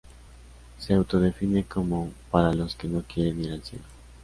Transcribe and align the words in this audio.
Se 0.79 0.95
autodefine 0.95 1.63
como 1.63 2.11
"Para 2.31 2.55
los 2.55 2.75
que 2.75 2.87
no 2.87 3.03
quieren 3.03 3.45
ir 3.45 3.51
al 3.51 3.61
cielo". 3.63 3.83